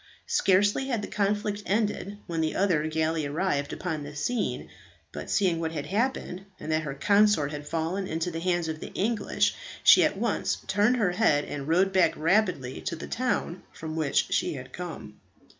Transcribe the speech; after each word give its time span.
Scarcely 0.25 0.87
had 0.87 1.03
the 1.03 1.07
conflict 1.07 1.61
ended 1.67 2.17
when 2.25 2.41
the 2.41 2.55
other 2.55 2.87
galley 2.87 3.27
arrived 3.27 3.71
upon 3.71 4.01
the 4.01 4.15
scene; 4.15 4.67
but 5.11 5.29
seeing 5.29 5.59
what 5.59 5.73
had 5.73 5.85
happened, 5.85 6.43
and 6.59 6.71
that 6.71 6.81
her 6.81 6.95
consort 6.95 7.51
had 7.51 7.67
fallen 7.67 8.07
into 8.07 8.31
the 8.31 8.39
hands 8.39 8.67
of 8.67 8.79
the 8.79 8.91
English, 8.93 9.53
she 9.83 10.03
at 10.03 10.17
once 10.17 10.57
turned 10.65 10.97
her 10.97 11.11
head, 11.11 11.45
and 11.45 11.67
rowed 11.67 11.93
back 11.93 12.17
rapidly 12.17 12.81
to 12.81 12.95
the 12.95 13.05
town 13.05 13.61
from 13.71 13.95
which 13.95 14.31
she 14.33 14.55
had 14.55 14.73
come. 14.73 15.19